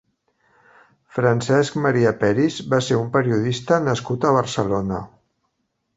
Francesc 1.17 1.77
Maria 1.83 2.13
Peris 2.23 2.57
va 2.73 2.79
ser 2.87 2.99
un 3.03 3.11
periodista 3.19 3.81
nascut 3.91 4.27
a 4.31 4.37
Barcelona. 4.41 5.03